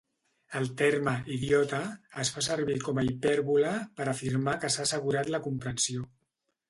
El 0.59 0.69
terme 0.77 1.11
"idiota"es 1.35 2.31
fa 2.37 2.43
servir 2.47 2.77
com 2.87 3.01
a 3.01 3.03
hipèrbole 3.09 3.75
per 4.01 4.09
afirmar 4.15 4.57
que 4.65 4.73
s'ha 4.77 4.87
assegurat 4.89 5.31
la 5.37 5.43
comprensió. 5.51 6.09